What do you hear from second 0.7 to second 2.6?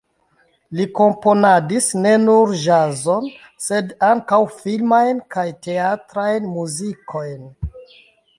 Li komponadis ne nur